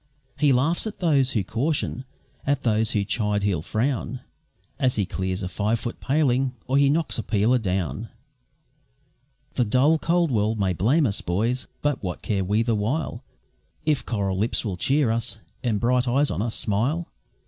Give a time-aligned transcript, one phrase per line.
[0.39, 2.05] He laughs at those who caution,
[2.43, 4.21] at those who chide he'll frown,
[4.79, 8.09] As he clears a five foot paling, or he knocks a peeler down.
[9.53, 11.67] The dull, cold world may blame us, boys!
[11.83, 13.23] but what care we the while,
[13.85, 17.07] If coral lips will cheer us, and bright eyes on us smile?